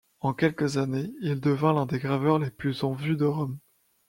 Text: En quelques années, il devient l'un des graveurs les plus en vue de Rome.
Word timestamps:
En 0.21 0.33
quelques 0.33 0.77
années, 0.77 1.11
il 1.21 1.39
devient 1.39 1.73
l'un 1.75 1.85
des 1.85 1.99
graveurs 1.99 2.39
les 2.39 2.49
plus 2.49 2.83
en 2.83 2.91
vue 2.93 3.15
de 3.15 3.25
Rome. 3.25 3.59